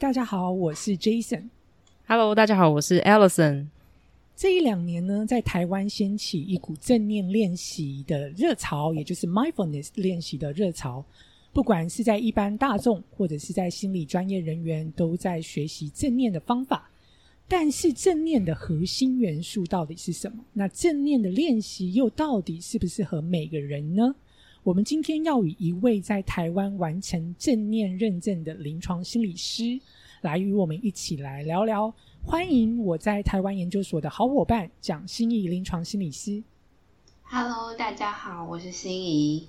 [0.00, 1.50] 大家好，我是 Jason。
[2.06, 3.66] Hello，大家好，我是 Allison。
[4.34, 11.04] 这一两年呢，在台湾掀起一股正念练习的热潮，也就是 mindfulness 练习的热潮。
[11.52, 16.90] 不管是在一般大众，或者是在心理专业人员，都在学习正念的方法。
[17.46, 20.42] 但是，正念的核心元素到底是什么？
[20.54, 24.14] 那正念的练习又到底适不适合每个人呢？
[24.62, 29.80] 我们今天要与一位在台湾完成正念认证的临床心理师，
[30.20, 31.90] 来与我们一起来聊聊。
[32.22, 36.42] 欢迎我在台湾研究所的好伙伴蒋心怡临床心理师。
[37.22, 39.48] Hello，大家好，我是心怡。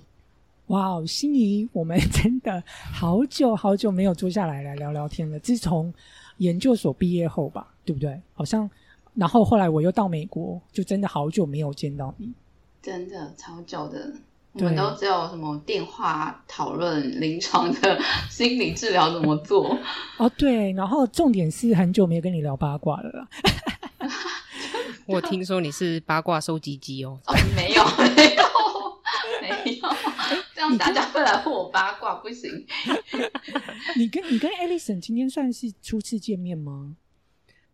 [0.67, 5.37] 哇哦，心怡，我们真的好久好久没有坐下来来聊聊天了。
[5.39, 5.93] 自从
[6.37, 8.17] 研究所毕业后吧，对不对？
[8.33, 8.69] 好像，
[9.13, 12.31] 然后后来我又到美国，就真的好久没有见到你。
[12.81, 14.13] 真的超久的，
[14.53, 17.97] 我对们都只有什么电话讨论临床的
[18.29, 19.77] 心理治疗怎么做。
[20.17, 23.27] 哦，对，然后重点是很久没有跟你聊八卦了啦。
[25.05, 27.17] 我听说你是八卦收集机哦。
[27.27, 28.43] 哦，没有，没有，
[29.41, 29.89] 没有，
[30.53, 32.65] 这样大家会来问我八卦，不行。
[33.95, 36.95] 你跟你跟 Alison 今天算是初次见面吗？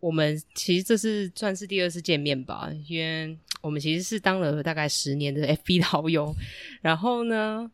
[0.00, 6.34] 我们其实这是算是第二次见面吧，因为我们其实是当了大概十年的 FB 的好友，
[6.80, 7.70] 然后呢，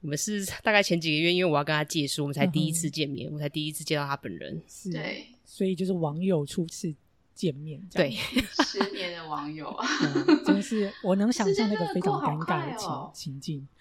[0.00, 4.60] 我们是大概前几个月，因为我要跟他借书，我们才第一次见面，我才第一次见到他本人。
[4.68, 6.94] 是，对，所以就是网友初次
[7.34, 8.10] 见面，对，
[8.64, 13.68] 十年的网友，嗯真是 我能想象那个非常尴尬的情、哦情境。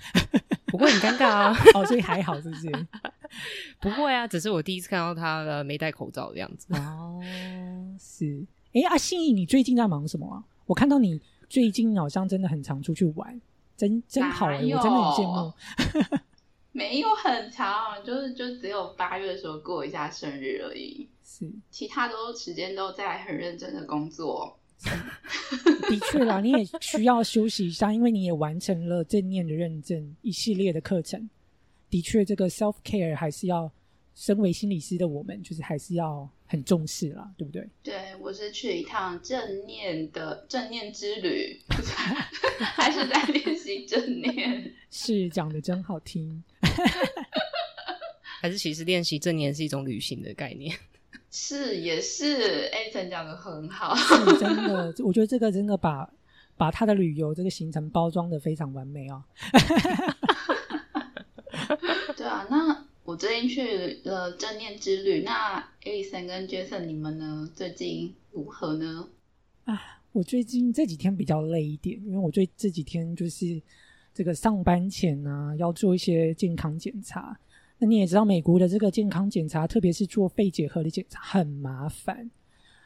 [0.67, 2.69] 不会很尴尬啊，哦，所以还好，是不是？
[3.79, 6.67] 不会啊，只是我第一次看到他呃没戴口罩的样子。
[6.73, 7.21] 哦，
[7.99, 8.45] 是。
[8.73, 10.43] 哎，阿信怡，你最近在忙什么啊？
[10.65, 13.39] 我看到你最近好像真的很常出去玩，
[13.77, 16.19] 真真好哎、哪有我真的很羡慕。
[16.73, 24.59] 没有很长，就是就只有八月的时候过一下生日而已，是，其他都时间都在很认真的工作。
[25.87, 31.29] 的确啦，你也需要休息一下，因为你也完成了正念的认证一系列的课程。
[31.89, 33.71] 的确，这个 self care 还是要，
[34.15, 37.69] 身为心理师的我们，就是还是要很重视啦，对不对？
[37.83, 41.61] 对我是去一趟正念的正念之旅，
[42.59, 44.73] 还是在练习正念。
[44.89, 46.43] 是讲的真好听。
[48.41, 50.75] 还是其实练习正念是一种旅行的概念。
[51.31, 53.93] 是也是，A 曾讲的很好。
[53.95, 56.09] 是真的，我觉得这个真的把
[56.55, 59.21] 把他的旅游这个行程包装的非常完美哦。
[62.15, 67.47] 对啊，那我最近去了正念之旅，那 A 森跟 Jason 你们呢？
[67.53, 69.07] 最近如何呢？
[69.65, 69.79] 啊
[70.11, 73.61] 我最近这几天比较累一点，因为我最这几天就是
[74.11, 77.37] 这个上班前呢、要做一些健康检查。
[77.77, 82.31] 那你也知道，美国的这个健康检查，特别是做肺结核的检查，很麻烦。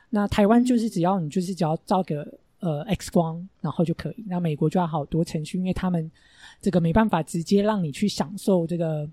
[0.10, 4.26] 那台湾就是只要你就是只要照个呃 X 光，然后就可以。
[4.28, 6.12] 那美国就要好多程序，因为他们
[6.60, 9.10] 这个没办法直接让你去享受这个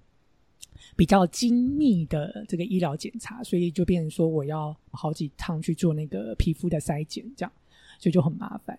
[0.96, 7.52] 比较精密的这个医疗检查，所以就变成说我要好几趟去做那个皮肤的筛检，这样。
[7.98, 8.78] 所以就很麻烦。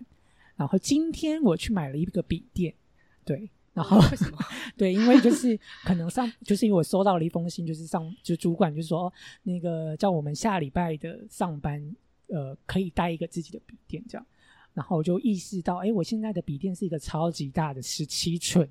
[0.54, 2.72] 然后今天我去买了一个笔电，
[3.24, 4.38] 对，然后为什么？
[4.76, 11.84] 对，因为就是可能上，就是因为我收到了一封信，就是上就主管就说那个叫我们下礼拜的上班，
[12.28, 14.24] 呃，可以带一个自己的笔电这样。
[14.72, 18.68] 然后我就意识到，哎，我现在的笔电是一个超级大的十七寸，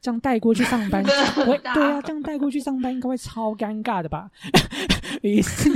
[0.00, 1.02] 这样带过去上班，
[1.46, 4.30] 我大对啊， 这样带过去上班应该会超尴尬的吧？
[5.22, 5.70] 于是，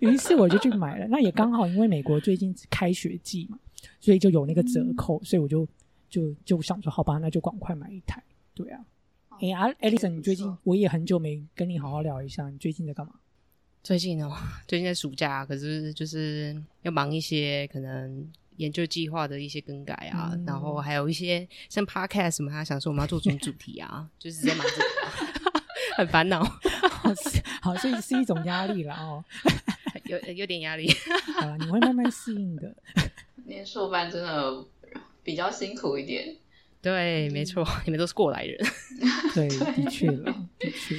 [0.00, 1.06] 于是我就去买了。
[1.08, 3.58] 那也刚好，因为美国最近开学季嘛，
[4.00, 5.66] 所以就有那个折扣，所以我就
[6.08, 8.22] 就就想说，好吧，那就赶快买一台。
[8.54, 8.80] 对啊，
[9.40, 13.12] 哎呀、a l i s o n 你最近我也很久没跟你好好聊一下，你最近在干嘛？
[13.82, 14.32] 最近哦，
[14.66, 18.26] 最近在暑假，可是就是要忙一些可能
[18.56, 25.64] 研究计划的一些更改啊，嗯然后还有一些像 podcast 什么，他想说我们要做什么主题啊， 就是在忙这个啊、
[25.96, 29.24] 很烦恼，好，是好，所以是一种压力了哦。
[30.06, 30.88] 有有点压力。
[31.34, 32.72] 好了，你会慢慢适应的。
[33.46, 34.64] 念硕班真的
[35.24, 36.36] 比较辛苦一点。
[36.80, 38.56] 对，没错，你们都是过来人。
[39.34, 40.94] 对，的确了，的确。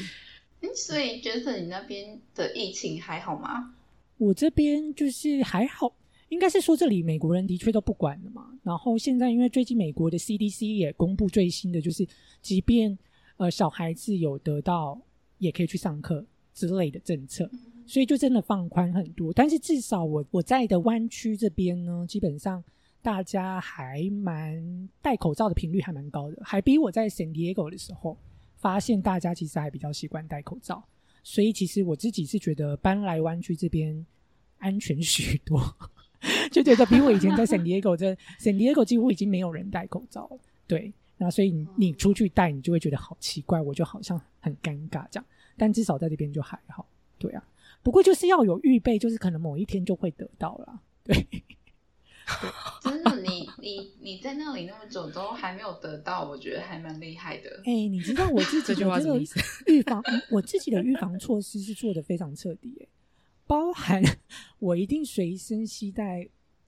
[0.62, 3.74] 嗯，所以 Jason 你那边的疫情还好吗？
[4.18, 5.94] 我这边就是还好，
[6.30, 8.52] 应该是说这里美国人的确都不管了嘛。
[8.64, 12.08] 然后现在因为最近美国的 CDC 也公布最新的，就是
[12.42, 12.98] 即便
[13.38, 15.00] 呃小孩子有得到，
[15.38, 17.50] 也可以去上课之类的政策，
[17.86, 19.32] 所以就真的放宽很多。
[19.32, 22.64] 但是至少我我在的湾区这边呢，基本上
[23.02, 28.18] 大家还蛮戴口罩的频率还蛮高的，还比我在 San Diego 的时候
[28.58, 30.84] 发现大家其实还比较习惯戴口罩。
[31.24, 34.06] 所以其实我自己是觉得搬来湾区这边
[34.58, 35.62] 安全许多，
[36.52, 40.40] 就觉得比我以前在 San Diego 这 San Diego 几乎已经没有人戴口罩了。
[40.68, 45.26] 对，那所以你你出去戴，你就会觉得好奇怪，我就好像很尴尬这样。
[45.58, 46.88] 但至少在这边就还好。
[47.18, 47.44] 对啊，
[47.82, 50.82] 不过就是要有预备，就是可能某一天就会得到了。
[51.04, 51.28] 对。
[52.84, 57.62] 真的，你你你在那里那么久都还没有得到，我觉得还蛮厉害的。
[57.64, 59.18] 哎，你知道我自己的 这个
[59.68, 62.88] 预防，我自己的预防措施是做的非常彻底，哎，
[63.48, 64.04] 包含
[64.60, 66.28] 我一定随身携带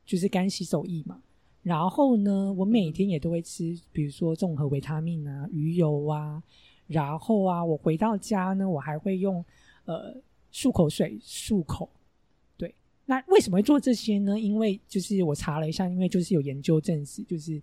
[0.09, 1.21] 就是干洗手液嘛，
[1.61, 6.41] 然后呢，我每天也都会吃，比如说综合维他命啊、鱼油啊，
[6.87, 9.45] 然后啊，我回到家呢，我还会用
[9.85, 10.19] 呃
[10.51, 11.87] 漱口水漱口。
[12.57, 12.73] 对
[13.05, 14.39] 那为什么会做这些呢？
[14.39, 17.61] 因为就是我查了一下，因为就是有研究证实，就是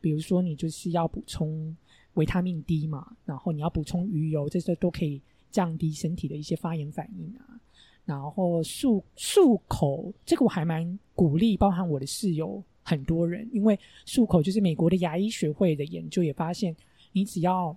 [0.00, 1.76] 比如说你就是要补充
[2.14, 7.60] 维他命 D 嘛，然后你要补充鱼油，这些都可以降低身体的一些发炎反应啊。
[8.04, 16.76] 然后漱漱口，这个我还蛮鼓励，包含我的室友很多人，因为漱口就是美国的牙医学会的研究也发现，
[17.12, 17.76] 你只要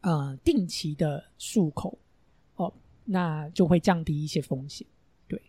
[0.00, 1.98] 呃定期的漱口
[2.56, 2.72] 哦，
[3.04, 4.86] 那就会降低一些风险。
[5.28, 5.40] 对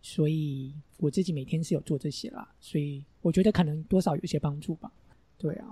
[0.00, 4.92] 所以我自己每天是有做这些啦，所以我觉得可能多少有些帮助吧。
[5.36, 5.66] 对啊，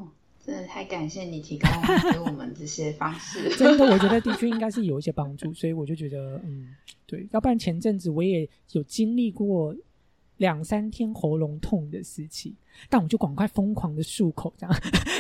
[0.48, 1.70] 真的太感谢你提供
[2.10, 3.50] 给我们这些方式。
[3.58, 6.74] 真的，我觉得的确应该是有一些帮助，所以我就觉得，嗯，
[7.04, 7.28] 对。
[7.32, 9.76] 要不然前阵子我也有经历过
[10.38, 12.54] 两三天喉咙痛的时期，
[12.88, 14.74] 但我就赶快疯狂的漱口这样，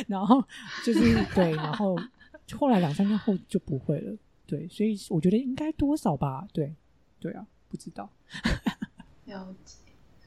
[0.08, 0.42] 然后
[0.82, 1.00] 就是
[1.34, 1.94] 对，然后
[2.52, 4.16] 后来两三天后就不会了。
[4.46, 6.48] 对，所以我觉得应该多少吧。
[6.54, 6.74] 对，
[7.20, 8.08] 对啊，不知道。
[9.26, 9.76] 了解，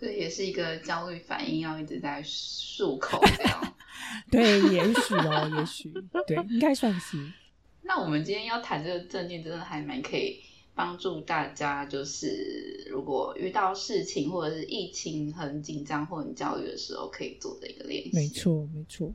[0.01, 3.75] 这也是一个焦虑反应，要一直在漱口这样。
[4.31, 5.93] 对，也许哦，也许
[6.25, 7.17] 对，应该算是。
[7.85, 10.39] 那我们今天要谈这个正念，真的还蛮可以
[10.73, 18.09] 帮助大家，就是如果遇到事情或者是疫情很紧张或很焦虑的时候，可以做的一个练习。
[18.15, 19.13] 没错，没错。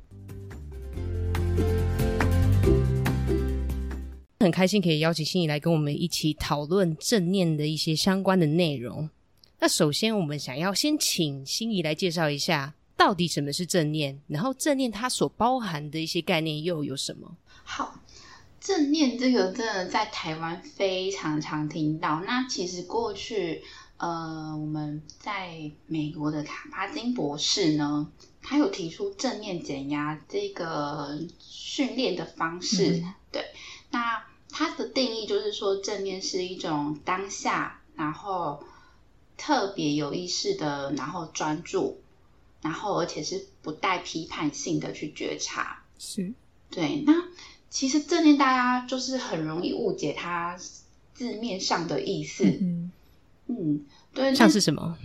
[4.38, 9.10] 很开心可以邀请心怡来跟我们一起讨论正念的一些相关的内容。
[9.58, 17.34] 那首先，我们想要先请心怡来介绍一下，到底什么是正念，然后正念它所包含的一些概念又有什么？
[17.64, 17.98] 好，
[18.60, 22.20] 正念这个真的在台湾非常常听到。
[22.20, 23.62] 那其实过去，
[23.96, 28.12] 呃，我们在美国的卡巴金博士呢，
[28.42, 33.02] 他有提出正念减压这个训练的方式。
[33.32, 33.42] 对，
[33.90, 38.62] 那他的定义就是说，正念是一种当下，然后。
[39.36, 42.00] 特别有意识的，然后专注，
[42.62, 46.32] 然后而且是不带批判性的去觉察，是
[46.70, 47.02] 对。
[47.06, 47.12] 那
[47.68, 50.58] 其实正念大家就是很容易误解它
[51.14, 52.90] 字面上的意思，嗯
[53.48, 53.84] 嗯，
[54.14, 54.96] 对，像是什么？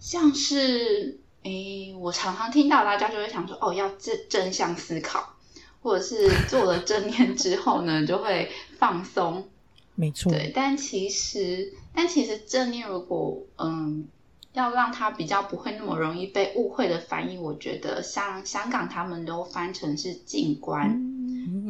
[0.00, 5.36] 像是诶，我常常听到大家就会想说，哦，要正正向思考，
[5.82, 9.48] 或者是做了正念之后呢，就会放松。
[9.96, 14.08] 没错，对，但其实，但其实正念如果嗯，
[14.52, 21.00] 要让它比较不会那么容易被误会的翻译，我觉得像香港他们都翻成是静观，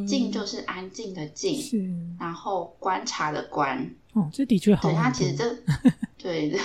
[0.06, 5.56] 静就是安静的静，然后观察的观，哦，这的确好，对，它其实这
[6.16, 6.58] 对，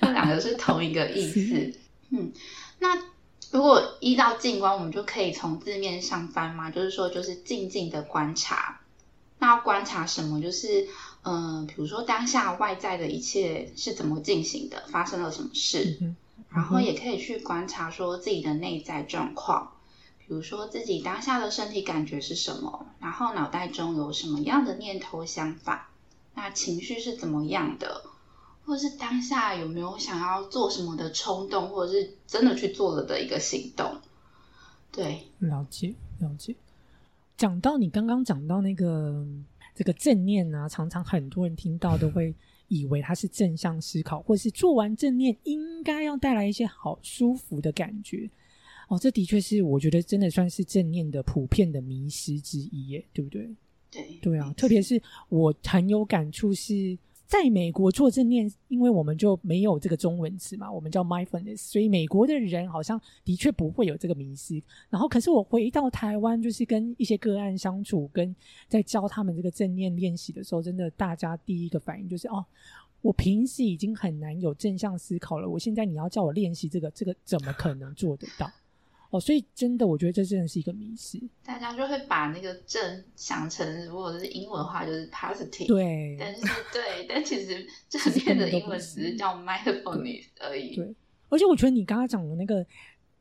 [0.00, 1.72] 这两个是同一个意思，
[2.10, 2.30] 嗯，
[2.78, 2.94] 那
[3.50, 8.80] 如果依照静观，我们就可以从字面上翻嘛，就是说就是静静的观察。
[9.38, 10.40] 那要观察什么？
[10.40, 10.88] 就是，
[11.22, 15.98] 嗯，比如说当下外在的一切是怎么进行的，发生了什么事，
[16.50, 19.72] 然后也可以去观察说自己的内在状况，
[20.18, 25.90] 比如说自己当下的身体感觉是什么，然后脑袋中有什么样的念头想法，
[26.34, 28.04] 那情绪是怎么样的，
[28.64, 33.98] 或者是当下有没有想要做什么的冲动，或者是真的去做了的一个行动？
[34.90, 36.56] 对，了解，了解。
[37.38, 39.24] 讲到你刚刚讲到那个
[39.72, 42.34] 这个正念啊，常常很多人听到都会
[42.66, 48.28] 以为它是正向思考，或是做完正念应该要带来一些好舒服的感觉。
[48.88, 53.48] 哦，这的确是我觉得真的算是正念的普遍的迷失之一，耶，对不对？
[53.90, 56.98] 对，对啊，特别是我很有感触是。
[57.28, 64.58] 在美国做正念，因为我们就没有这个中文词嘛，我们叫 mindfulness，所以美国的人好像的确不会有这个迷思。
[64.88, 68.34] 然后，可是我回到台湾，就是跟一些个案相处，跟
[68.66, 72.42] 在教他们这个正念练习的时候，真的大家第一个反应就是：哦，
[73.02, 78.50] 我平时已经很难有正向思考了，我现在你要叫我练习这个，这个怎么可能做得到？
[79.10, 81.18] 哦，所以真的，我觉得这真的是一个迷失。
[81.42, 85.66] 大家就会把那个正想成，如果是英文的话，就是 positive。
[85.66, 90.76] 对，但是对，但其实 正面的英文只是叫 mindfulness 而已。
[90.76, 90.94] 对，
[91.30, 92.64] 而且我觉得你刚刚讲的那个，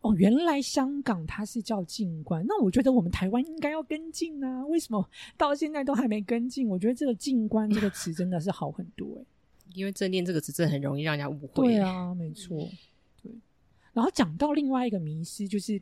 [0.01, 4.65] 哦，原来香港它是叫静观，那我觉得我们台湾应该要跟进啊？
[4.65, 6.67] 为什么到现在都还没跟进？
[6.67, 9.23] 我觉得这个静观这个词真的是好很多哎，
[9.73, 11.63] 因为正念这个词真的很容易让人家误会。
[11.63, 12.67] 对啊，没错。
[13.97, 15.81] 然后讲到另外一个迷失，就是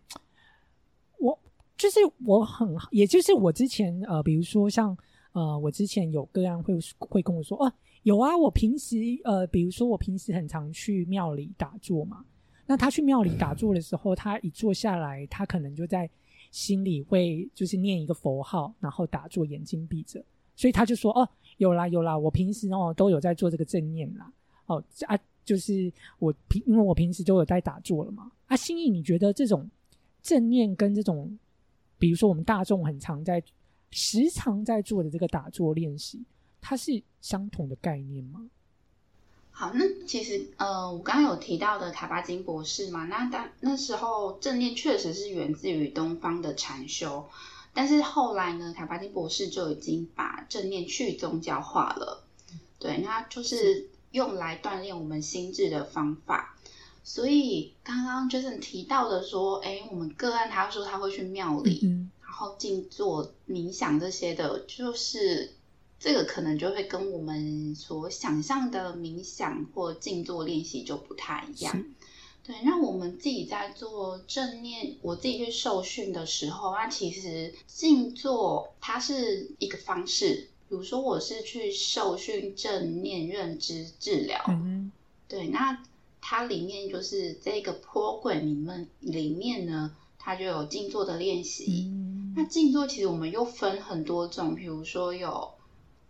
[1.20, 1.38] 我
[1.76, 4.98] 就是我很，也就是我之前呃，比如说像
[5.34, 7.70] 呃，我之前有个案会会跟我说，哦，
[8.04, 8.96] 有啊，我平时
[9.26, 12.24] 呃，比如说我平时很常去庙里打坐嘛，
[12.66, 16.10] 那他去庙里打坐的时候，他一坐下来，他可能就在
[16.52, 20.24] 心里会就是念一个佛号，然后打坐，眼睛闭着，
[20.56, 24.32] 所以他就说，哦，有啦有啦，我平时哦都有在做这个正念啦，
[24.68, 25.20] 哦啊。
[25.46, 28.32] 就是我平，因为我平时都有在打坐了嘛。
[28.48, 29.70] 啊，心意，你觉得这种
[30.22, 31.38] 正念跟这种，
[31.98, 33.42] 比如说我们大众很常在、
[33.92, 36.24] 时常在做的这个打坐练习，
[36.60, 38.50] 它是相同的概念吗？
[39.52, 47.28] 好，那其实呃，我刚刚有提到的卡巴金博士嘛，那当那时候正念确实是源自于东方的禅修，
[47.74, 52.24] 但是后来呢，卡巴金博士就已经把正念去宗教化了。
[52.80, 53.88] 对，那就是。
[54.16, 56.58] 用来锻炼我们心智的方法，
[57.04, 61.82] 所以刚刚 Jason 提到的说，哎，我们个案他说他会去庙里，
[62.22, 65.52] 然后静坐冥想这些的，就是
[66.00, 71.84] 这个可能就会跟我们所想象的冥想或静坐练习就不太一样。
[72.42, 80.48] 对，那我们自己在做正念，我自己去受训的时候，那其实静坐它是一个方式。
[80.68, 84.44] 比如说，我是去受训正念认知治疗，
[85.28, 85.84] 对，那
[86.22, 91.92] 它里面就是这个 program 里面里面呢，它就有静坐的练习。
[92.36, 95.52] 那静坐其实我们又分很多种，比如说有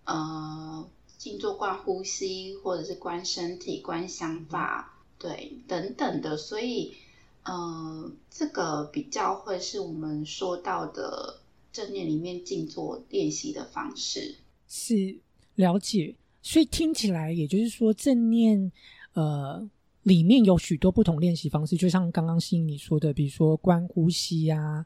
[0.05, 6.37] 呃静坐观呼吸，或者是观身体、观想法，对，等等的。
[6.37, 6.95] 所以，
[7.43, 11.41] 呃，这个比较会是我们说到的
[11.73, 14.35] 正念里面静坐练习的方式。
[14.77, 15.15] 是
[15.55, 18.69] 了解，所以听起来，也就是说，正念
[19.13, 19.65] 呃
[20.03, 24.85] 里面有许多不同练习方式，就像刚刚心你说的，比如说观呼吸啊，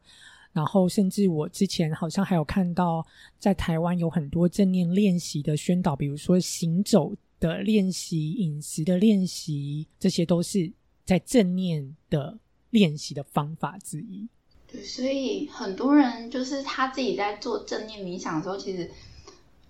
[0.54, 3.04] 然后甚至我之前好像还有看到，
[3.40, 10.72] 在台湾有很多正念练习的宣导，比如说行走的练习、饮食的练习，这些都是
[11.04, 12.38] 在正念的
[12.70, 14.28] 练习的方法之一。
[14.72, 18.88] 对，所以很多人就是他自己在做正念冥想的时候，其实。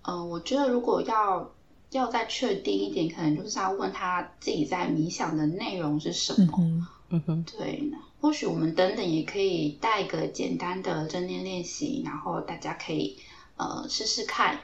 [0.02, 1.50] 嗯，我觉得如果要
[1.90, 6.86] 要再确定一点，可能就是要问他自己在冥想的内容是什么。
[7.10, 7.90] 嗯哼，对。
[8.20, 13.16] 或许我们等等也可以带个简单的正念练习，然后大家可以
[13.56, 14.58] 呃试试看。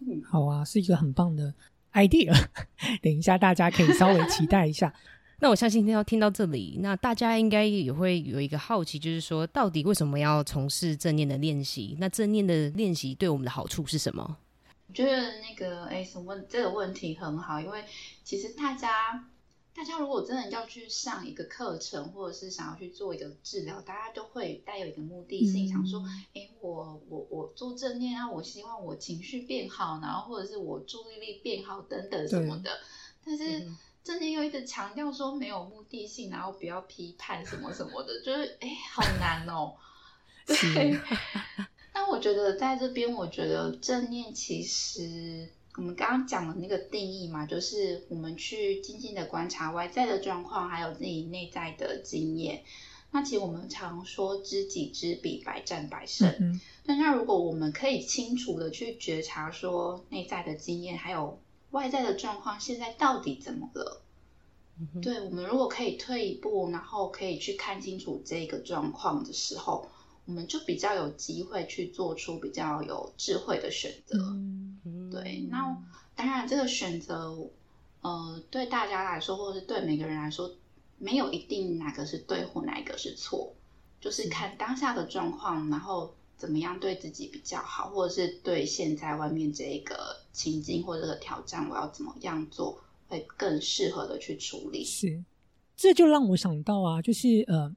[0.00, 1.52] 嗯，好啊，是一个很棒的
[1.92, 2.32] idea。
[3.02, 4.92] 等一下大家可以稍微期待一下。
[5.40, 11.96] 那我相信听到听到这里，那大家应该也会有一个好奇，就是说到底为什么要从事正念的练习？
[12.00, 14.36] 那正念的练习对我们的好处是什么？
[14.92, 17.82] 我觉得那个哎，什么这个问题很好，因为
[18.22, 19.26] 其实大家，
[19.74, 32.78] 大家如果真的要去上一个课程，或者是想要去做一个治疗，大家都会带有一个目的性，想说，哎，我我我做正念啊，我希望我情绪变好，然后或者是我注意力变好等等什么的。
[33.24, 33.66] 但是
[34.04, 39.74] 正念又一直强调说没有目的性，然后不要批判什么什么的，就是哎，好难哦。
[40.44, 41.00] 对。
[41.94, 52.62] 那我觉得在这边，我觉得正念其实我们刚刚讲的那个定义嘛，就是我们去静静的观察外在的状况，还有自己内在的经验。
[53.10, 56.58] 那其实我们常说知己知彼，百战百胜。
[56.84, 61.38] 那那如果我们可以清楚的去觉察说内在的经验，还有
[61.72, 64.02] 外在的状况，现在到底怎么了？
[65.02, 69.88] 对我们如果可以退一步，然后可以去看清楚这个状况的时候。
[70.24, 74.16] 我们就比较有机会去做出比较有智慧的选择，
[75.10, 75.40] 对。
[75.50, 75.76] 那
[76.14, 77.36] 当然，这个选择，
[78.02, 80.54] 呃，对大家来说，或者是对每个人来说，
[80.98, 83.52] 没有一定哪个是对或哪一个是错，
[84.00, 94.84] 就是看当下的状况，然后怎么样对自己比较好，或者是对现在外面这个情境或者这个挑战，我要怎么样做会更适合的去处理。
[94.84, 95.24] 是，
[95.76, 97.74] 这就让我想到啊，就是呃。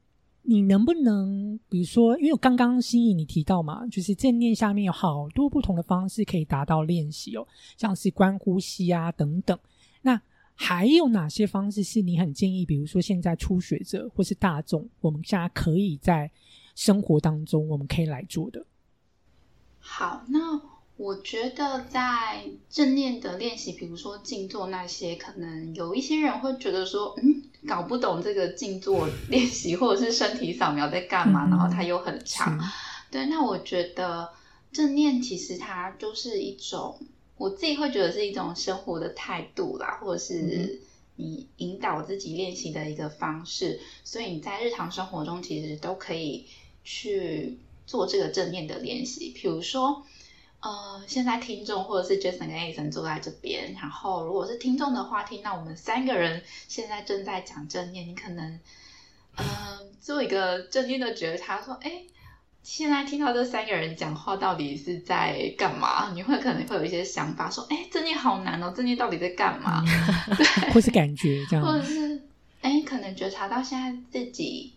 [0.47, 7.47] 你能不能，比如说，因为刚刚心怡你提到嘛，就是正念下面有好多不同的方式可以达到练习哦，
[7.77, 9.57] 像是观呼吸啊等等。
[10.01, 10.21] 那
[10.53, 12.65] 还有哪些方式是你很建议？
[12.65, 16.29] 比如说现在初学者或是大众，我们现在可以在
[16.75, 18.65] 生活当中我们可以来做的。
[19.79, 20.61] 好，那
[20.97, 32.59] 我觉得在正念的练习，比如说静坐那些，可能有一些人会觉得说，嗯，搞不懂这个静坐练习或者是身体扫描在干嘛，然后它又很长。
[33.11, 34.29] 对，那我觉得
[34.71, 36.99] 正念其实它就是一种。
[37.37, 40.79] 我自己会觉得是一种生活的态度啦，或者是
[41.17, 46.45] 你引导自己练习的一个方式，所以你在日常生活中其实都可以
[46.85, 49.33] 去做这个正念的练习。
[49.35, 50.05] 比如说，
[50.65, 58.59] 呃，现在听众或者是 Jason 跟 Ason 坐在这边，然后如果是听众的话，听到我们三个人现在正在讲正念，你可能，
[59.37, 59.45] 嗯，
[60.01, 62.03] 做一个正念的觉察，说，哎。
[62.63, 66.11] 现在听到这三个人讲话，到底是在干嘛？
[66.15, 69.83] 你会可能会有一些想法，说：“哎，正念好难哦，正念到底在干嘛？”
[70.35, 72.23] 对， 或是感觉这样，或者是
[72.61, 74.73] 哎，可能觉察到现在自己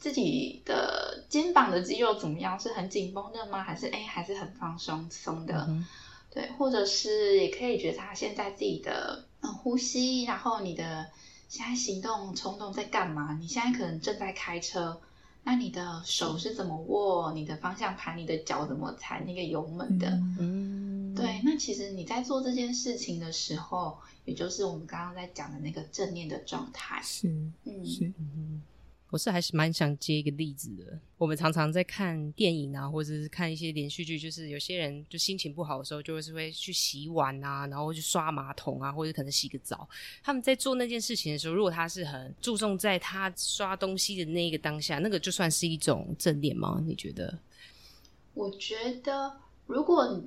[0.00, 2.58] 自己的肩膀的肌肉怎么样？
[2.58, 3.62] 是很紧绷的吗？
[3.62, 5.68] 还是哎，还是很放松松的？
[6.32, 11.06] 对，或者是也可以觉察现在自己的嗯呼吸，然后你的
[11.48, 13.36] 现在行动冲动在干嘛？
[13.40, 15.00] 你现在可能正在开车。
[15.42, 17.32] 那你的手是怎么握？
[17.32, 20.06] 你的方向盘，你的脚怎么踩那个油门的？
[20.38, 21.40] 嗯，对。
[21.42, 27.00] 那其实你在做这件事情的时候，也就是我们刚刚在讲的那个正念的状态。
[27.02, 27.28] 是，
[27.64, 28.49] 嗯，是，嗯。
[29.10, 30.98] 我是还是蛮想接一个例子的。
[31.18, 39.88] 我们常常在看电影啊，或者是看一些连续剧，就是有些人就心情不好的时候，就会是会去洗碗啊，然后去刷马桶啊，或者可能洗个澡。
[40.22, 46.80] 他们在做那件事情的时候，如果他是很注重在他刷东西的那个当下，那个就算是一种正念吗？
[46.86, 47.38] 你觉得？
[48.34, 49.36] 我觉得，
[49.66, 50.22] 如果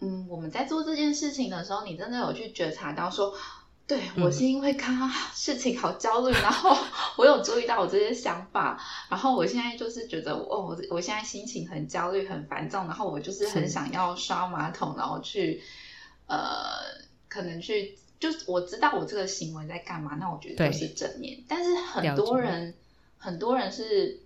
[0.00, 3.34] 嗯，我们在做这件事情的时候，你真的有去觉察到说。
[3.92, 6.74] 对，我是因为刚刚 事情好焦虑，然后
[7.18, 8.80] 我有注意到我这些想法，
[9.10, 15.62] 然后我现在就是觉得，哦，我我现在心情很焦虑、很烦躁，然后我就是很想要刷马桶，然后去，
[16.26, 16.38] 呃，
[17.28, 21.38] 可能去，就是我知道我这个行为在干嘛，那我觉得就是正念。
[21.46, 22.74] 但是很多人，
[23.18, 24.20] 很多人是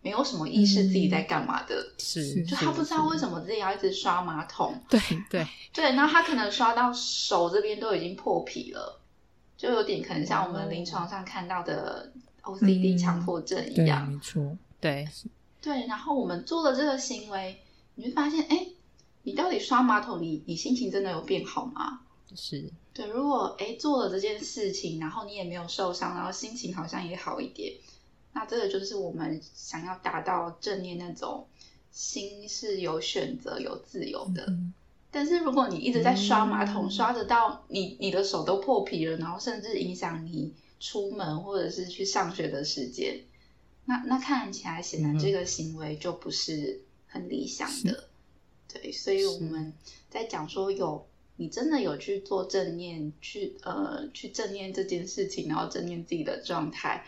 [0.00, 8.96] 没有什么意识自己在干嘛的，是，就他不知道为什么自己要一直刷马桶，对对 对，那他可能刷到手这边都已经破皮了。
[9.60, 15.06] 就有点可能像我们临床上看到的 OCD 强迫症一样，没错，对，
[15.60, 15.86] 对。
[15.86, 17.60] 然后我们做了这个行为，
[17.96, 18.68] 你会发现，哎，
[19.22, 22.00] 你到底刷马桶，你你心情真的有变好吗？
[22.34, 23.06] 是，对。
[23.08, 27.74] 如果哎做了这件事情，然后你也没有受伤，然后心情好像也好一点，
[28.32, 31.46] 那这个就是我们想要达到正念那种
[31.90, 34.50] 心是有选择、有自由的。
[35.12, 43.20] 但是如果你一直在刷马桶，刷得到你你的手都破皮了，然后甚至影响你出门或者是去上学的时间，
[43.86, 48.04] 那那看起来显然这个行为就不是很理想的。
[48.72, 49.72] 对，所以我们
[50.08, 57.04] 在讲说有你真的有去做正念，去呃去正念这件事情，然后正念自己的状态，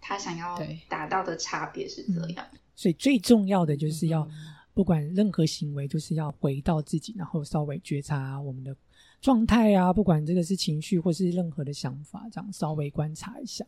[0.00, 0.56] 他想要
[0.88, 2.46] 达到的差别是这样。
[2.76, 4.28] 所以最重要的就是要。
[4.74, 8.74] 不管任何行为，就是要回到自己，然后稍微觉察我们的
[9.20, 9.92] 状态啊。
[9.92, 13.64] 不管这个是情绪或是任何的想法，这样稍微观察一下。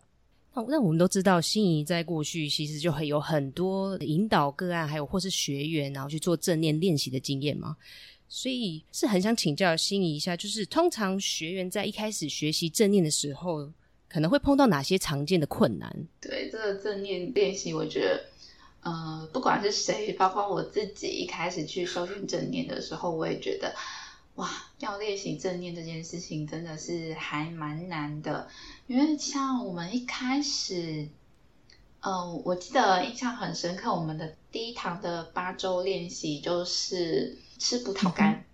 [0.55, 7.77] 哦，那我们都知道，心仪在过去其实就很有很多引导个案，还有或是学员，然后去做正念练习的经验嘛。
[8.29, 13.71] 所以是很想请教心仪一下，就是通常学员在一开始学习正念的时候，
[14.09, 15.95] 可能会碰到哪些常见的困难？
[16.21, 18.25] 对这个正念练习，我觉得。
[18.85, 23.75] 呃，不管是谁，包括我自己，一开始去搜寻正念的时候，我也觉得，
[24.35, 28.47] 哇，要练习正念这件事情真的是还蛮难的。
[28.87, 31.09] 因为像我们一开始，
[32.01, 38.45] 呃，我记得印象很深刻，我们的第一堂的八周练习就是吃葡萄干。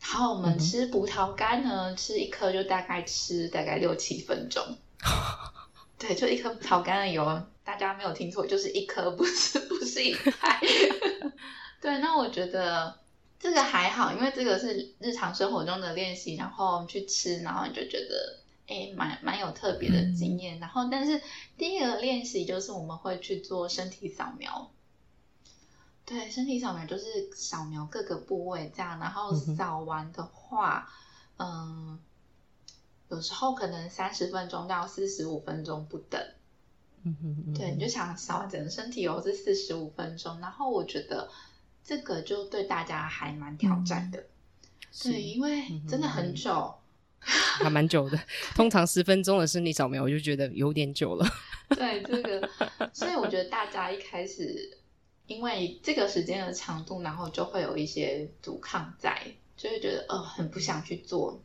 [0.00, 4.62] 然后我们吃葡萄干呢，吃一颗就大概吃大概六七分钟。
[5.98, 7.42] 对，就一颗葡萄干的油。
[7.66, 10.60] 大家没有听错，就是一颗，不是不是一块。
[11.82, 13.00] 对，那我觉得
[13.40, 20.60] 这个还好，因为这个是日常生活中的练习，然后去吃，然后你就觉得哎，蛮蛮有特别的经验。
[20.60, 21.20] 然后，但是
[21.58, 24.70] 第一个练习就是我们会去做身体扫描。
[26.04, 30.88] 对，身体扫描就是扫描各个部位，这样，然后扫完的话，
[31.36, 31.98] 嗯，
[33.08, 36.24] 有时候可能三十分钟到四十五分钟不等。
[37.54, 40.38] 对，你就想扫完整个身体哦，是四十五分钟。
[40.40, 41.28] 然后我觉得
[41.84, 44.26] 这个就对大家还蛮挑战的，
[45.02, 46.74] 对，因为真的很久。
[47.58, 48.18] 还蛮久的。
[48.54, 51.26] 通常十分钟的身体扫描，我就觉得有点久了。
[51.74, 52.48] 对这个，
[52.92, 54.78] 所以我觉得大家一开始
[55.26, 59.20] 因为这个时间的长度，然后就会有一些阻抗在，
[59.56, 61.42] 就会觉得呃很不想去做。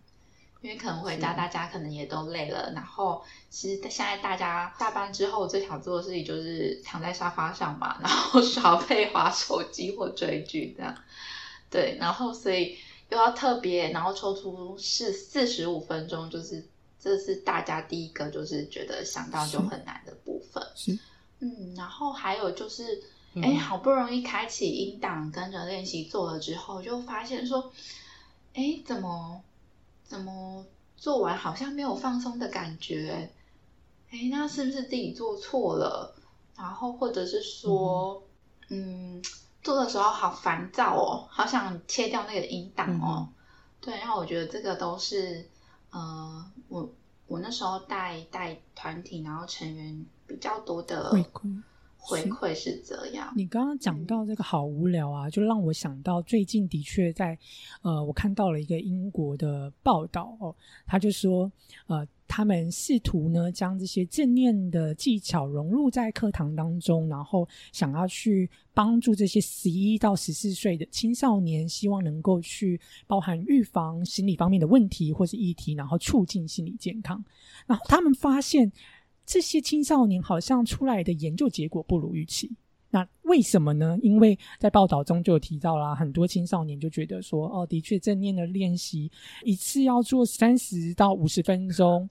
[0.62, 2.72] 因为可能回家，大家可能也都累了。
[2.74, 10.96] 然后，其实现在大家下班之后最想做的事情就是躺在沙发上嘛，然后 耍废、划手机或追剧这样。
[11.70, 12.78] 对，然后所以
[13.10, 16.64] 又要特别，然后抽出四四十五分钟，就是
[17.00, 20.64] 这是大家第一个就是觉得想到就很难的部分。
[20.76, 21.00] 是，
[21.40, 23.02] 嗯，然后还有就是，
[23.42, 27.72] 哎，好不容易开启音档跟着练习做了之后，就发现说，
[28.54, 29.42] 哎，怎么？
[30.12, 30.66] 怎么
[30.98, 33.32] 做完好像没有放松的感觉？
[34.10, 36.14] 哎，那是不是自己做错了？
[36.58, 38.22] 然后或者是说，
[38.68, 39.24] 嗯，
[39.64, 43.30] 做的时候好烦躁哦，好想切掉那个音档哦。
[43.80, 45.48] 对，然后我觉得这个都是，
[45.92, 46.94] 呃，我
[47.28, 51.10] 我那时候带带团体，然后成员比较多的
[52.02, 52.54] 回馈。
[52.54, 53.32] 是这样。
[53.36, 57.38] 你刚刚讲到这个好无聊啊，就让我想到最近的确在，
[57.82, 60.54] 呃，我看到了一个英国的报道哦，
[60.86, 61.50] 他就说，
[61.88, 77.24] 呃，他们试图呢将这些正念的技巧融入在课堂当中，然后想要去帮助这些十一到十四岁的青少年，希望能够去包含预防心理方面的问题或是议题，然后促进心理健康。
[77.66, 78.72] 然后他们发现。
[79.26, 82.52] 这些青少年好像出来的研究结果不如预期，
[82.90, 83.98] 那为什么呢？
[84.02, 89.10] 因为在报道中就有提到啦，很多青少年就觉得说，哦，的确正念的练习
[89.44, 92.10] 一次要做三十到五十分钟，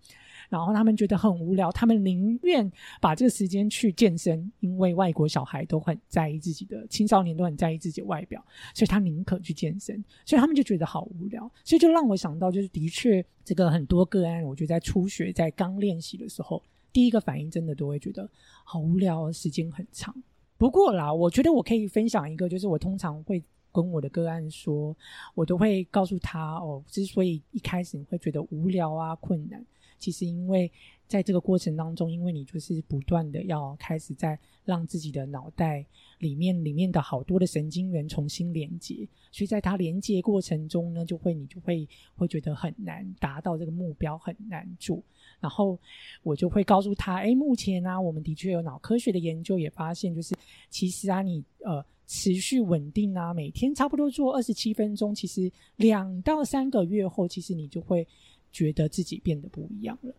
[0.48, 8.42] 然后他们觉得很无聊，他们宁愿把这个时间去健身，因为外国小孩都很在意自己的青少年都很在意自己的外表，
[8.74, 16.62] 所以他宁可去健身，所以他们就觉得好无聊，所以就让我想到，就是的确这个很多个案，我觉得在初学在刚练习的时候。
[16.92, 18.28] 第一个反应真的都会觉得
[18.64, 20.14] 好无聊，时间很长。
[20.58, 24.94] 不过啦，我觉得我可以分享一个，就是我通常会跟我的个案说，
[25.34, 29.64] 我都会告诉他哦，之所以一开始你会觉得无聊啊、困难，
[29.98, 30.70] 其实因为
[31.10, 35.84] 在这个过程当中，因为你就是不断的要开始在让自己的脑袋
[36.20, 45.02] 里面里面的好多的神经元重新连接，所以在它连接过程中呢，就会你就会会觉得很难达到这个目标，很难做。
[45.40, 45.76] 然后
[46.22, 50.32] 我就会告诉他，哎，目前呢，我们的确有脑科学的研究也发现，就是
[50.68, 58.06] 其实啊，你呃持续稳定啊，每天差不多做二十七分钟，其实两到三个月后，其实你就会
[58.52, 60.14] 觉得自己变得不一样了。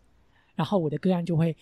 [0.62, 1.56] 然后我的个案就会，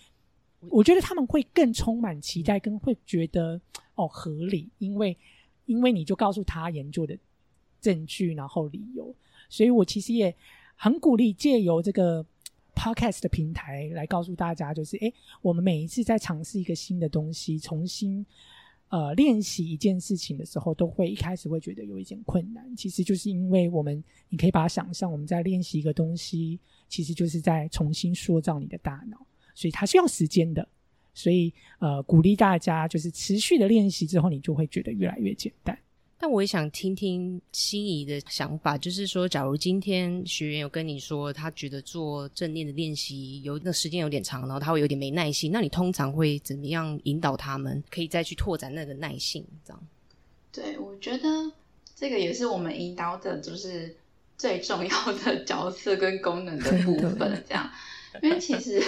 [0.68, 3.58] 我觉得他们会更充满期待，跟会觉得
[3.94, 5.16] 哦合理，因为
[5.64, 7.16] 因为你就告诉他研究的
[7.80, 9.14] 证据，然后理由，
[9.48, 10.34] 所以我其实也
[10.76, 12.26] 很鼓励借由这个。
[12.72, 18.24] Podcast 的平台来告诉大家，就是哎，我们每一次在尝试一个新的东西，重新
[18.90, 22.76] 呃练习一件事情的时候，都会一开始会觉得有一点困难。
[22.76, 29.16] 其实就是因为我们，你可以把它想象，我们在练习一个东西，其实就是在重新塑造你的大脑，
[29.54, 30.68] 所以它是要时间的。
[31.12, 35.76] 所以呃，鼓励大家就是持续的练习之后，你就会觉得越来越简单。
[36.22, 49.42] 但我也想听听心仪的想法，就是说，假如今天学员有跟你说，他觉得做正念的练习有那时间有点长，然后他会有点没耐心，那你通常会怎么样引导他们，可以再去拓展那个耐性？
[49.64, 49.82] 这样？
[50.52, 51.28] 对，我觉得
[51.96, 53.96] 这个也是我们引导者就是
[54.36, 57.42] 最重要的角色跟功能的部分。
[57.48, 57.70] 这样，
[58.22, 58.82] 因为其实，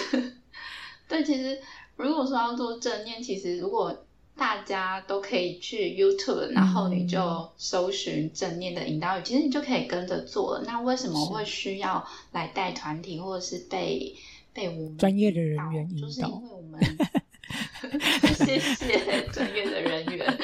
[1.08, 1.58] 对，其实
[1.96, 10.64] 如果说要做正念，其实如果大家都可以去 YouTube，然后你就搜寻正念的引导语，其实你就可以跟着做了。
[10.66, 14.16] 那为什么会需要来带团体，或者是被
[14.54, 16.06] 被我们专业的人员引导？
[16.06, 16.80] 就是因为我们
[18.34, 20.38] 谢谢专业的人员。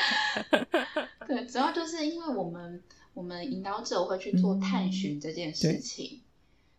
[1.26, 2.82] 对，主要就是因为我们
[3.14, 6.20] 我们引导者会去做探寻这件事情。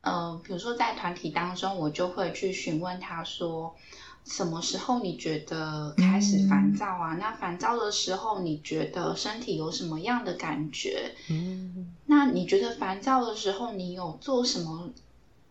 [0.02, 3.76] 嗯，比如说在团体当中，我就会去询问他说。
[4.26, 7.16] 什么时候你觉得开始烦躁啊？
[7.16, 11.16] 那烦躁的时候，你觉得身体有什么样的感觉？
[11.30, 14.90] 嗯，那你觉得烦躁的时候，你有做什么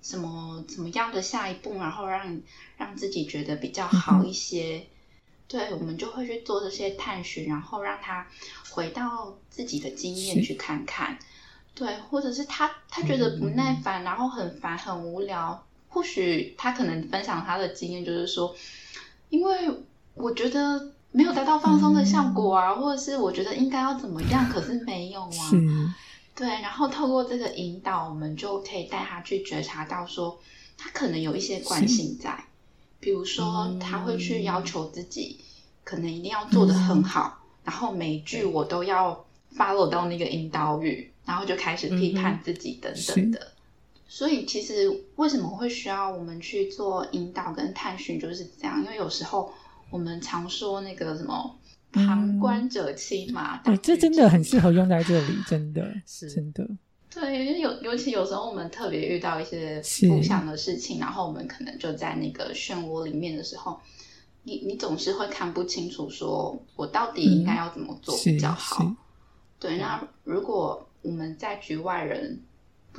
[0.00, 2.40] 什么怎么样的下一步，然后让
[2.76, 4.86] 让自己觉得比较好一些？
[5.48, 8.26] 对，我们就会去做这些探寻，然后让他
[8.70, 11.18] 回到自己的经验去看看。
[11.74, 15.64] 对，或者是他他觉得不耐烦，然后很烦很无聊。
[15.88, 18.54] 或许他可能分享他的经验，就是说，
[19.30, 19.68] 因为
[20.14, 25.50] 我觉得没有达到放松的效果啊，或者是我觉得应该要怎么样，可是没有啊。
[26.36, 30.38] 对，然后透过这个引导，我们就可以带他去觉察到说，
[30.76, 32.44] 他可能有一些惯性在，
[33.00, 35.40] 比如说他会去要求自己，
[35.82, 43.52] 可能一定要做的很好，然后每一句我都要 follow 到那个引导语，然后就开始批判自己等等的。
[44.08, 49.52] 所以其实为什么会需要我们去做引导跟探寻，就是这样，因为有时候
[49.90, 51.54] 我们常说那个什么。
[51.90, 56.68] 旁观者清嘛，对，这真的很适合用在这里，真的 是真的。
[57.08, 63.80] 对，有尤其有时候我们特别遇到一些不想的事情，然后我们可能就在那个漩涡里面的时候，
[64.42, 68.94] 你你总是会看不清楚，说我到底应该要怎么做比较好。
[69.58, 72.38] 对，那如果我们在局外人，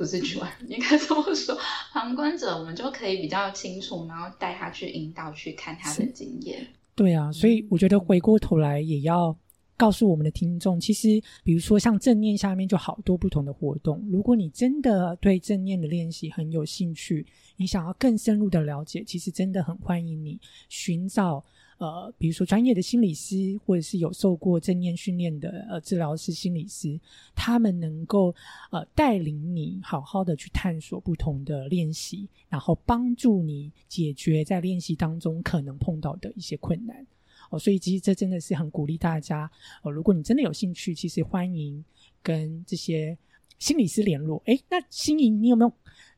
[0.00, 1.54] 不是局外人， 应该这么说，
[1.92, 6.66] 旁观者，我们就可以比较清楚，然后带他去引导，去看他的经验。
[6.94, 9.36] 对啊，所以我觉得回过头来也要
[9.76, 14.02] 告诉我们的听众，其实比如说像正念下面就好多不同的活动。
[14.10, 17.26] 如果你真的对正念的练习很有兴趣，
[17.58, 21.44] 你想要更深入的了解，其实真的很欢迎你寻找。
[21.80, 27.00] 呃，比如说专业的心理师，或者是有受过正念训练的呃治疗师、心理师，
[27.34, 28.34] 他们能够
[28.70, 37.06] 呃带领你好好的去探索不同的练习，然后帮助你解决在练习当中可能碰到的一些困难。
[37.48, 39.50] 哦，所以其实这真的是很鼓励大家
[39.82, 41.82] 哦，如果你真的有兴趣，其实欢迎
[42.22, 43.16] 跟这些
[43.58, 44.42] 心理师联络。
[44.44, 45.72] 诶，那心颖，你有没有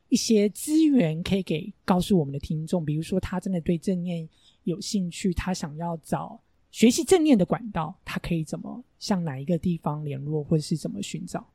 [0.09, 2.83] 一些资源可以给告诉我们的听众？
[2.83, 4.27] 比如说他真的对正念。
[4.63, 6.39] 有兴趣，他想要找
[6.71, 11.47] 学习正念的管道，他可以怎么向哪一个地方联络，或者是怎么寻找？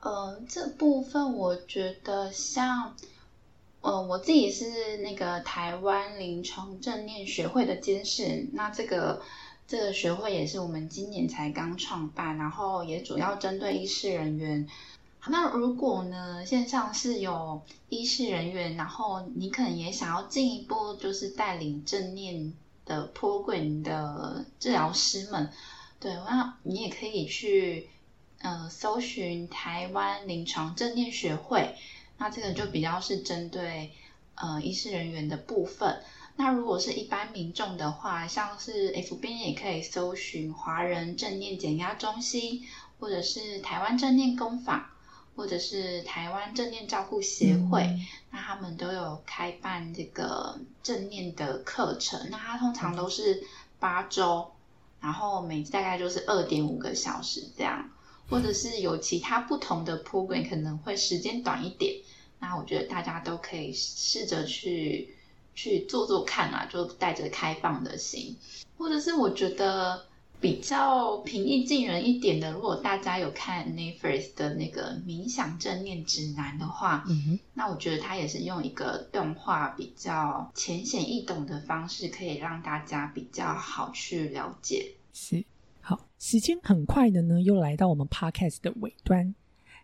[0.00, 2.94] 呃，这部分我觉得像，
[3.80, 9.22] 呃，我自己是那个台湾临床正念学会的监事，那这个
[9.66, 14.68] 这个学会也是我们今年才刚创办，然后也主要针对医师人员。
[15.28, 22.52] 那如果呢，线上是有医师人员，然后你可能也想要进一步，就是带领正念
[22.84, 25.50] 的破鬼的治疗师们，
[25.98, 27.88] 对，那你也可以去
[28.40, 31.74] 呃搜寻台湾临床正念学会，
[32.18, 33.92] 那这个就比较是针对
[34.36, 36.02] 呃医师人员的部分。
[36.36, 42.64] 那如果是一般民众的话，像是 FB 也可以搜寻华人正念减压中心，
[43.00, 44.84] 或者是台湾正念工坊。
[45.36, 52.28] 或者是台湾正念照护协会，那他们都有开办这个正念的课程。
[52.30, 53.44] 那它通常都是
[53.78, 54.50] 八周，
[55.00, 57.90] 然后每大概就是二点五个小时这样。
[58.28, 61.94] 或者是有其他不同的 program，可能会时间短一点。
[62.40, 65.14] 那我觉得大家都可以试着去
[65.54, 68.36] 去做做看啊，就带着开放的心。
[68.78, 70.06] 或者是我觉得。
[70.40, 84.92] 比较平易近人一点的，如果大家有看 Netflix 的那个冥想正念指南的话，嗯那我觉得它也是用一个动画比较浅显易懂的方式，可以让大家比较好去了解。
[85.12, 85.44] 是，
[85.80, 89.34] 好，时间很快的呢，又来到我们 Podcast 的尾端，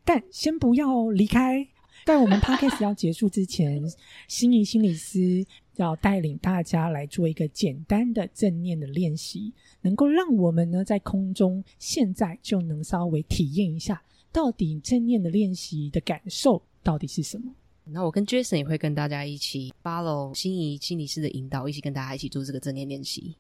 [0.04, 1.66] 但先不要离开，
[2.04, 3.82] 在我们 Podcast 要结束之前，
[4.28, 5.46] 心仪心理师。
[5.76, 17.52] 要带领大家来做一个简单的正念的练习，能够让我们呢在空中现在就能稍微体验一下，到底正念的练习的感受到底是什么。
[17.84, 23.34] 那我跟 Jason 也会跟大家一起 follow 心仪心理师的引导，一起跟大家一起做这个正念练习。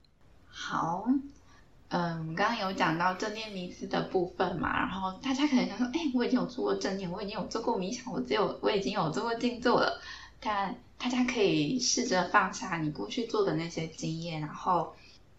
[0.48, 1.06] 好，
[1.88, 10.00] 嗯，刚刚有讲到正念迷思的部分嘛，然后大家可能想说，哎，我已经有做过正念，我已经有做过冥想，我只有我已经有做过静坐了，
[10.44, 14.96] 但大家可以试着放下你过去做的那些经验，然后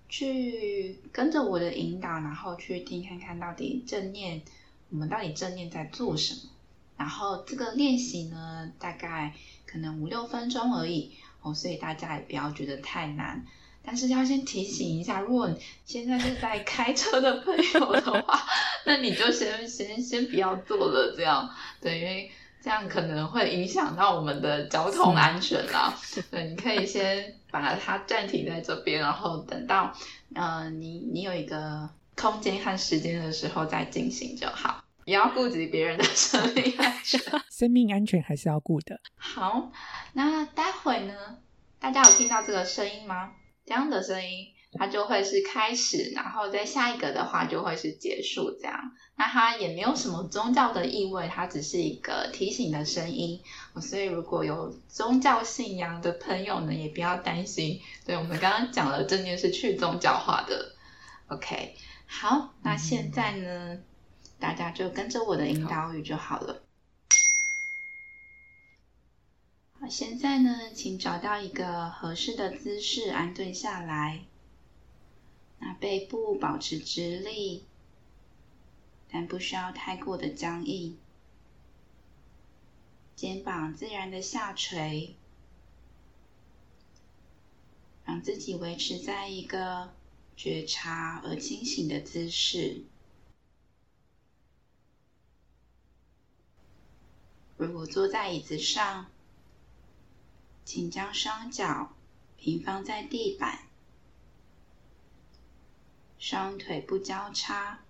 [0.08, 4.42] 去跟着我的引导，然后去听看看到底正念，
[4.90, 6.52] 我们到底正念在做什么。
[6.96, 9.34] 然后这个练习呢，大概
[9.66, 11.12] 可能五六分钟而已
[11.42, 13.46] 哦，所以大家也不要觉得太难。
[13.84, 18.46] 但是要先提醒一下，如果你现在是在开车的朋友的话，
[18.86, 21.50] 那你就先先先不要做了，这样
[21.82, 22.32] 对，因为。
[22.64, 25.94] 这样可能会影响到我们的交通安全啦。
[26.32, 29.94] 对，你可以先把它暂停在这边，然后等到
[30.34, 34.82] 呃你你有一个空间和时间的时候再进行就好。
[35.04, 37.20] 也要顾及别人的生命安全，
[37.52, 38.98] 生命安全还是要顾的。
[39.18, 39.70] 好，
[40.14, 41.14] 那待会呢？
[41.82, 43.32] 大家有听到这个声音吗？
[43.66, 44.53] 这样的声音。
[44.76, 48.92] 它就会是开始，然后在下一个的话就会是结束，这样。
[49.16, 53.42] 那它也没有什么宗教的意味，它只是一个提醒的声音。
[53.82, 57.80] 所以如果有宗教信仰的朋友呢，也不要担心。
[58.06, 60.74] 对我们刚刚讲了，正念是去宗教化的。
[61.28, 61.76] OK，
[62.08, 63.80] 好，那现在呢，
[64.40, 66.64] 大家就跟着我的引导语就好了。
[69.80, 74.22] 好，现在呢，请找到一个合适的姿势安顿下来。
[75.66, 77.64] 那背部保持直立，
[79.10, 80.98] 但不需要太过的僵硬。
[83.16, 85.16] 肩膀自然的下垂，
[88.04, 89.94] 让自己维持在一个
[90.36, 92.84] 觉察而清醒的姿势。
[97.56, 99.06] 如果坐在椅子上，
[100.66, 101.94] 请将双脚
[102.36, 103.70] 平放在地板，
[106.26, 107.84] 双腿不交叉。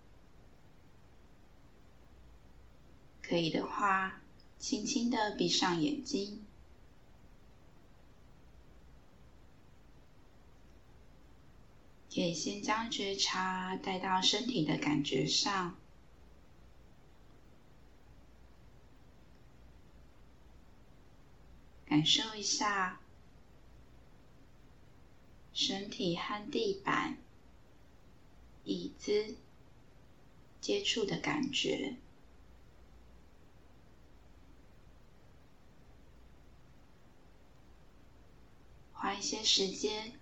[3.22, 4.19] 可以的话。
[4.58, 6.46] 轻轻的闭上眼睛，
[12.10, 15.76] 可以先将觉察带到身体的感觉上，
[21.86, 23.02] 感受一下
[25.52, 27.17] 身体和地板、
[28.63, 29.36] 椅子
[30.62, 31.97] 接触的感觉。
[38.93, 40.13] 花一些时间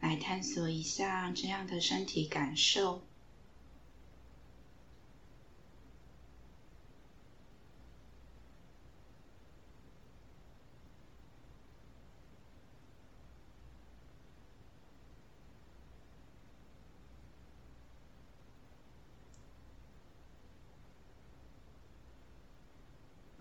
[0.00, 3.02] 来探索一下这样的身体感受。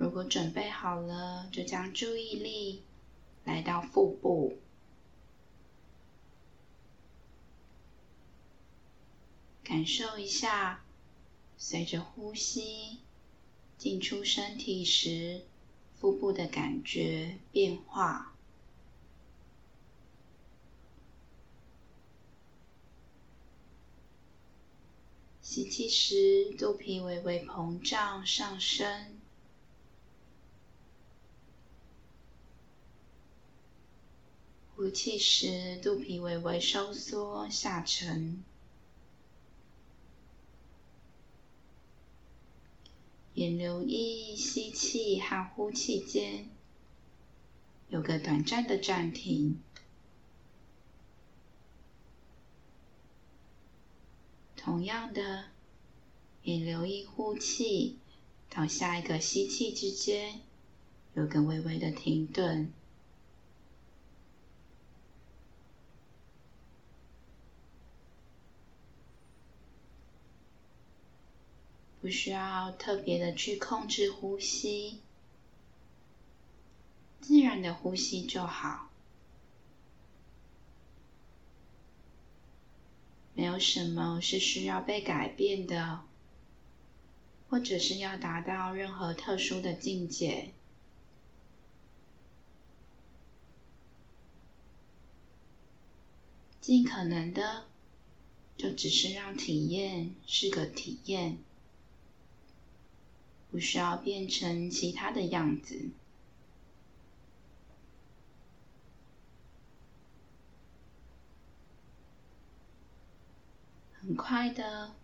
[0.09, 2.81] 如果准备好了，就将注意力。
[3.43, 4.57] 来到腹部，
[9.63, 10.83] 感受一下
[11.57, 12.97] 随着呼吸
[13.77, 15.43] 进出身体时
[15.93, 18.33] 腹部的感觉变化。
[25.39, 29.18] 吸气时，肚皮微微膨胀上升。
[34.79, 38.41] 呼气时，肚皮微微收缩下沉，
[43.33, 46.49] 也留意吸气和呼气间
[47.89, 49.59] 有个短暂的暂停。
[54.55, 55.47] 同样的，
[56.43, 57.97] 也留意呼气
[58.49, 60.39] 到下一个吸气之间
[61.15, 62.71] 有个微微的停顿。
[72.09, 74.97] 不需要特别的去控制呼吸，
[77.21, 78.89] 自然的呼吸就好。
[83.35, 86.01] 没有什么是需要被改变的，
[87.47, 90.49] 或者是要达到任何特殊的境界。
[96.59, 97.65] 尽可能的，
[98.57, 101.37] 就只是让体验是个体验。
[103.51, 105.89] 不需要变成其他的样子。
[114.01, 114.95] 很快的，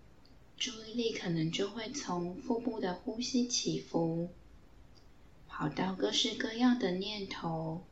[0.57, 4.29] 注意力可能就会从腹部的呼吸起伏，
[5.47, 7.83] 跑到各式各样的念头、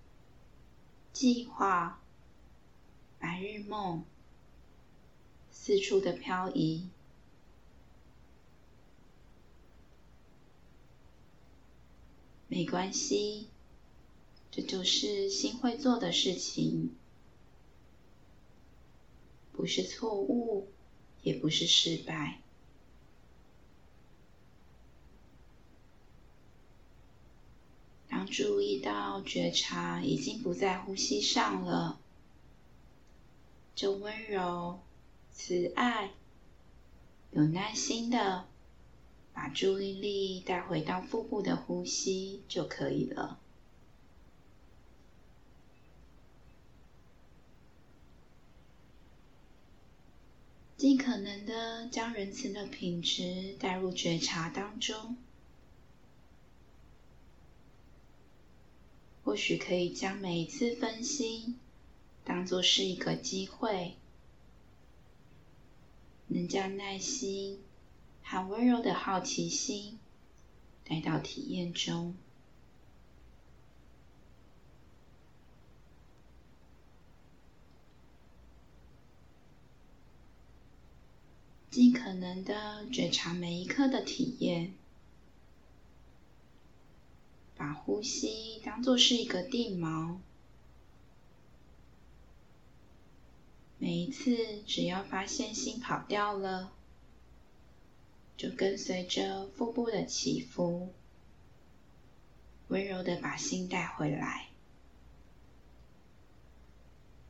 [1.12, 2.02] 计划、
[3.20, 4.06] 白日梦，
[5.52, 6.88] 四处的漂移。
[12.54, 13.48] 没关系，
[14.52, 16.92] 这就是心会做的事情，
[19.52, 20.68] 不是错误，
[21.24, 22.42] 也不是失败。
[28.08, 32.00] 当注意到觉察已经不在呼吸上了，
[33.74, 34.80] 就温柔、
[35.32, 36.12] 慈爱、
[37.32, 38.46] 有耐心的。
[39.34, 43.40] 把注意力带回到腹部的呼吸就可以了。
[50.77, 55.15] 尽可能的将仁慈的品质带入觉察当中，
[59.23, 61.58] 或许可以将每一次分心
[62.25, 63.96] 当做是一个机会，
[66.27, 67.63] 能将耐心。
[68.34, 70.00] 和温柔的好奇心
[70.84, 72.15] 带到体验中。
[81.69, 84.73] 尽可能的觉察每一刻的体验，
[87.56, 90.17] 把呼吸当做是一个定锚。
[93.77, 96.71] 每一次只要发现心跑掉了，
[98.36, 100.90] 就跟随着腹部的起伏，
[102.67, 104.50] 温柔的把心带回来，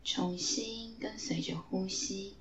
[0.04, 2.36] 重新跟随着呼吸。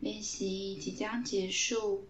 [0.00, 2.06] 练习即将结束，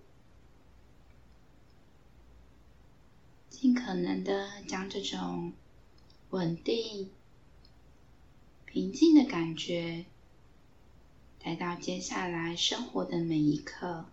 [3.56, 5.52] 尽可能的将这种
[6.30, 7.08] 稳定、
[8.66, 10.04] 平静的感觉
[11.38, 14.06] 带到接下来生活的每一刻。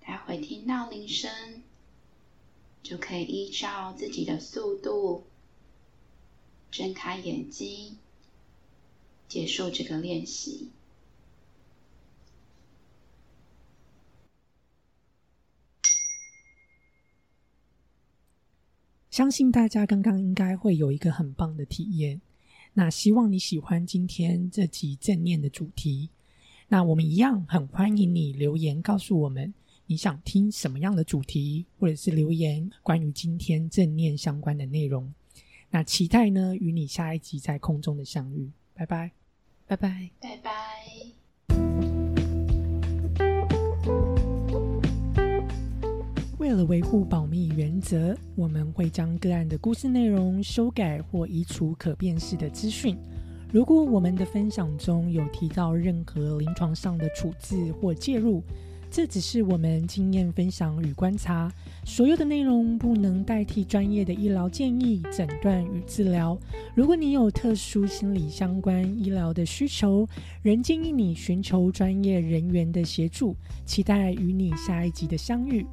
[0.00, 1.62] 待会听到铃声，
[2.82, 5.26] 就可以依照自己的速度
[6.70, 7.98] 睁开眼睛。
[9.28, 10.70] 结束这个练习。
[19.14, 22.20] 相信大家刚刚应该会有一个很棒的体验。
[22.72, 26.10] 那希望你喜欢今天这集正念的主题。
[26.66, 29.54] 那我们一样很欢迎你留言告诉我们
[29.86, 35.14] 你想听什么样的主题，或者是留言关于今天正念相关的内容。
[35.70, 38.50] 那期待呢与你下一集在空中的相遇。
[38.74, 39.12] 拜拜。
[39.68, 40.63] 拜拜，拜拜。
[46.54, 52.96] 为了维护保密原则，我们会将个案的故事内容修改或移除可辨识的资讯。
[53.50, 58.40] 如果我们的分享中有提到任何临床上的处置或介入，
[58.88, 61.52] 这只是我们经验分享与观察，
[61.84, 66.38] 所有的内容不能代替专业的医疗建议、诊断与治疗。
[66.72, 70.06] 如果你有特殊心理相关医疗的需求，
[70.40, 73.34] 仍建议你寻求专业人员的协助。
[73.66, 75.66] 期待与你下一集的相遇。